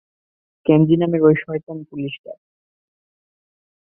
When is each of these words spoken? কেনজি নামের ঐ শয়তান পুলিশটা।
কেনজি 0.65 0.95
নামের 0.97 1.21
ঐ 1.21 1.31
শয়তান 1.35 1.77
পুলিশটা। 1.89 2.31